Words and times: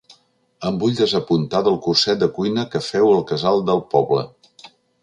Em 0.69 0.79
vull 0.83 0.95
desapuntar 0.99 1.61
del 1.67 1.77
curset 1.89 2.25
de 2.25 2.31
cuina 2.39 2.67
que 2.73 2.85
feu 2.89 3.09
al 3.13 3.25
casal 3.35 3.67
del 3.71 3.87
poble. 3.95 4.27